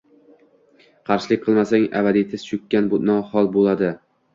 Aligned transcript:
Qarshilik 1.11 1.45
qilmasang 1.45 1.87
abadiy 2.03 2.29
tiz 2.35 2.49
cho’kkan 2.51 2.93
hol 3.33 3.57
bo‘ladi. 3.59 3.97